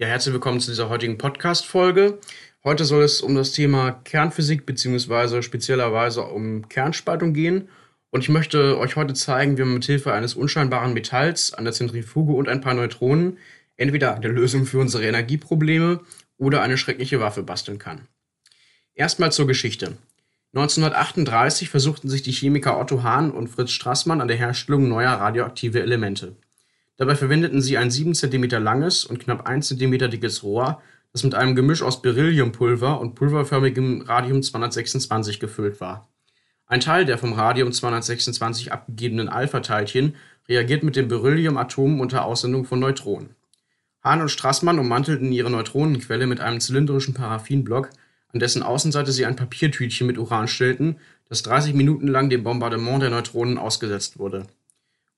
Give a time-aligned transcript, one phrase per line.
[0.00, 2.20] Ja, herzlich willkommen zu dieser heutigen Podcast-Folge.
[2.62, 7.68] Heute soll es um das Thema Kernphysik beziehungsweise speziellerweise um Kernspaltung gehen.
[8.10, 12.32] Und ich möchte euch heute zeigen, wie man mit Hilfe eines unscheinbaren Metalls, einer Zentrifuge
[12.34, 13.38] und ein paar Neutronen
[13.76, 15.98] entweder eine Lösung für unsere Energieprobleme
[16.36, 18.06] oder eine schreckliche Waffe basteln kann.
[18.94, 19.98] Erstmal zur Geschichte.
[20.54, 25.80] 1938 versuchten sich die Chemiker Otto Hahn und Fritz Strassmann an der Herstellung neuer radioaktiver
[25.80, 26.36] Elemente.
[26.98, 30.82] Dabei verwendeten sie ein 7 cm langes und knapp 1 cm dickes Rohr,
[31.12, 36.08] das mit einem Gemisch aus Berylliumpulver und pulverförmigem Radium-226 gefüllt war.
[36.66, 40.16] Ein Teil der vom Radium-226 abgegebenen Alpha-Teilchen
[40.48, 43.36] reagiert mit dem Beryllium-Atom unter Aussendung von Neutronen.
[44.02, 47.90] Hahn und Strassmann ummantelten ihre Neutronenquelle mit einem zylindrischen Paraffinblock,
[48.32, 50.96] an dessen Außenseite sie ein Papiertütchen mit Uran stellten,
[51.28, 54.48] das 30 Minuten lang dem Bombardement der Neutronen ausgesetzt wurde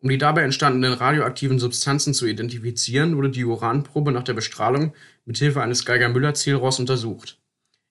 [0.00, 4.94] um die dabei entstandenen radioaktiven Substanzen zu identifizieren, wurde die Uranprobe nach der Bestrahlung
[5.26, 7.38] mit Hilfe eines Geiger-Müller-Zählrohrs untersucht.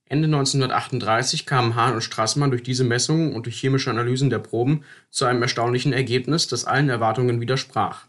[0.06, 4.84] Ende 1938 kamen Hahn und Strassmann durch diese Messungen und durch chemische Analysen der Proben
[5.12, 8.08] zu einem erstaunlichen Ergebnis, das allen Erwartungen widersprach.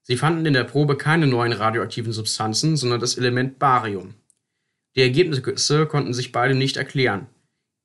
[0.00, 4.14] Sie fanden in der Probe keine neuen radioaktiven Substanzen, sondern das Element Barium.
[4.94, 7.26] Die Ergebnisse konnten sich beide nicht erklären.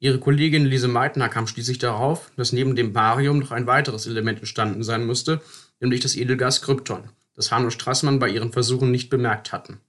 [0.04, 4.40] Ihre Kollegin Lise Meitner kam schließlich darauf, dass neben dem Barium noch ein weiteres Element
[4.40, 5.42] entstanden sein musste,
[5.80, 7.04] nämlich das Edelgas Krypton,
[7.36, 9.80] das Hahn und Strassmann bei ihren Versuchen nicht bemerkt hatten.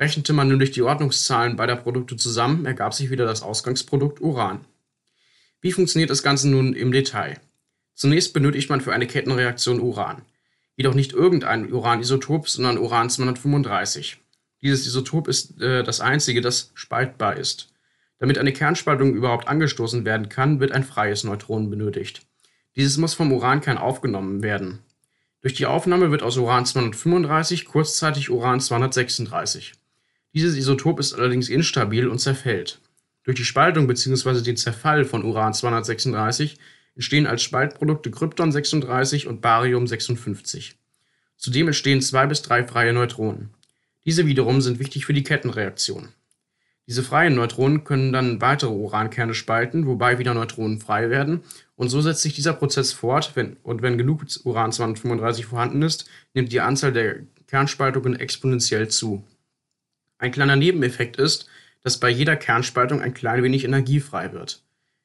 [0.00, 4.64] Rechnete man nämlich die Ordnungszahlen beider Produkte zusammen, ergab sich wieder das Ausgangsprodukt Uran.
[5.60, 7.38] Wie funktioniert das Ganze nun im Detail?
[7.94, 10.22] Zunächst benötigt man für eine Kettenreaktion Uran.
[10.74, 14.18] Jedoch nicht irgendein Uranisotop, sondern Uran 235.
[14.62, 17.72] Dieses Isotop ist äh, das einzige, das spaltbar ist.
[18.18, 22.22] Damit eine Kernspaltung überhaupt angestoßen werden kann, wird ein freies Neutron benötigt.
[22.76, 24.80] Dieses muss vom Urankern aufgenommen werden.
[25.42, 29.74] Durch die Aufnahme wird aus Uran 235 kurzzeitig Uran 236.
[30.32, 32.80] Dieses Isotop ist allerdings instabil und zerfällt.
[33.24, 34.42] Durch die Spaltung bzw.
[34.42, 36.58] den Zerfall von Uran 236
[36.94, 40.76] entstehen als Spaltprodukte Krypton 36 und Barium 56.
[41.36, 43.50] Zudem entstehen zwei bis drei freie Neutronen.
[44.04, 46.08] Diese wiederum sind wichtig für die Kettenreaktion.
[46.86, 51.40] Diese freien Neutronen können dann weitere Urankerne spalten, wobei wieder Neutronen frei werden.
[51.76, 53.32] Und so setzt sich dieser Prozess fort.
[53.34, 59.24] Wenn, und wenn genug Uran-235 vorhanden ist, nimmt die Anzahl der Kernspaltungen exponentiell zu.
[60.18, 61.48] Ein kleiner Nebeneffekt ist,
[61.82, 64.62] dass bei jeder Kernspaltung ein klein wenig Energie frei wird.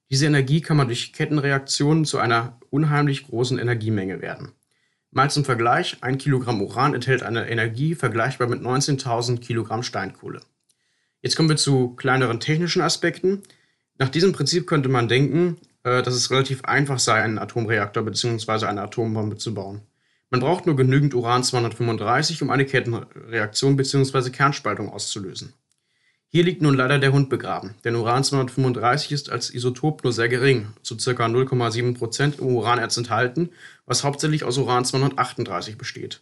[0.10, 4.52] Diese Energie kann man durch Kettenreaktionen zu einer unheimlich großen Energiemenge werden.
[5.12, 10.42] Mal zum Vergleich, ein Kilogramm Uran enthält eine Energie vergleichbar mit 19.000 Kilogramm Steinkohle.
[11.22, 13.44] Jetzt kommen wir zu kleineren technischen Aspekten.
[13.97, 18.66] Nach diesem Prinzip könnte man denken, äh, dass es relativ einfach sei, einen Atomreaktor bzw.
[18.66, 19.81] eine Atombombe zu bauen.
[20.30, 24.30] Man braucht nur genügend Uran-235, um eine Kettenreaktion bzw.
[24.30, 25.53] Kernspaltung auszulösen.
[26.31, 30.68] Hier liegt nun leider der Hund begraben, denn Uran-235 ist als Isotop nur sehr gering,
[30.84, 31.25] zu ca.
[31.25, 33.50] 0,7% im Uranerz enthalten,
[33.88, 36.22] was hauptsächlich aus Uran-238 besteht.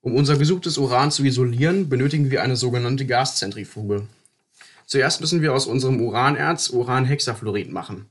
[0.00, 4.06] Um unser gesuchtes Uran zu isolieren, benötigen wir eine sogenannte Gaszentrifuge.
[4.86, 8.06] Zuerst müssen wir aus unserem Uranerz Uranhexafluorid machen.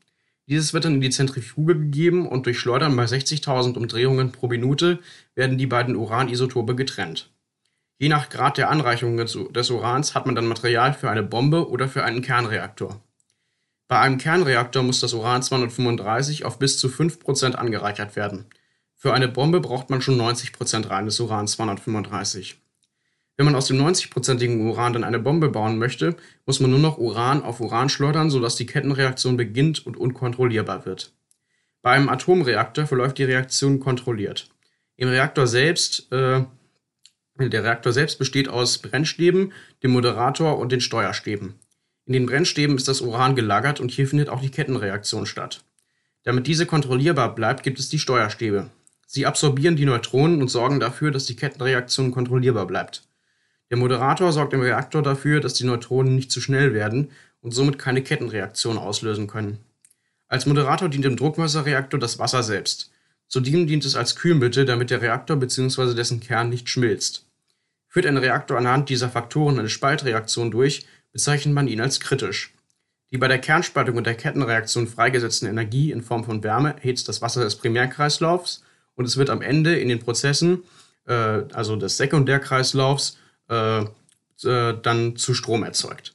[0.48, 5.00] Dieses wird dann in die Zentrifuge gegeben und durch Schleudern bei 60.000 Umdrehungen pro Minute
[5.36, 7.32] werden die beiden Uranisotope getrennt.
[7.98, 11.88] Je nach Grad der Anreichung des Urans hat man dann Material für eine Bombe oder
[11.88, 13.02] für einen Kernreaktor.
[13.88, 18.48] Bei einem Kernreaktor muss das Uran 235 auf bis zu 5% angereichert werden.
[18.96, 22.63] Für eine Bombe braucht man schon 90% reines Uran 235.
[23.36, 27.00] Wenn man aus dem 90%igen Uran dann eine Bombe bauen möchte, muss man nur noch
[27.00, 31.14] Uran auf Uran schleudern, sodass die Kettenreaktion beginnt und unkontrollierbar wird.
[31.82, 34.50] Bei einem Atomreaktor verläuft die Reaktion kontrolliert.
[34.96, 36.44] Im Reaktor selbst, äh,
[37.40, 39.52] der Reaktor selbst besteht aus Brennstäben,
[39.82, 41.56] dem Moderator und den Steuerstäben.
[42.06, 45.64] In den Brennstäben ist das Uran gelagert und hier findet auch die Kettenreaktion statt.
[46.24, 48.70] Damit diese kontrollierbar bleibt, gibt es die Steuerstäbe.
[49.08, 53.04] Sie absorbieren die Neutronen und sorgen dafür, dass die Kettenreaktion kontrollierbar bleibt.
[53.74, 57.10] Der Moderator sorgt im Reaktor dafür, dass die Neutronen nicht zu schnell werden
[57.42, 59.58] und somit keine Kettenreaktion auslösen können.
[60.28, 62.92] Als Moderator dient im Druckwasserreaktor das Wasser selbst.
[63.28, 65.96] Zudem dient es als Kühlmittel, damit der Reaktor bzw.
[65.96, 67.26] dessen Kern nicht schmilzt.
[67.88, 72.54] Führt ein Reaktor anhand dieser Faktoren eine Spaltreaktion durch, bezeichnet man ihn als kritisch.
[73.12, 77.24] Die bei der Kernspaltung und der Kettenreaktion freigesetzte Energie in Form von Wärme erhitzt das
[77.24, 80.62] Wasser des Primärkreislaufs und es wird am Ende in den Prozessen,
[81.08, 83.18] äh, also des Sekundärkreislaufs,
[83.48, 83.86] äh,
[84.82, 86.12] dann zu Strom erzeugt.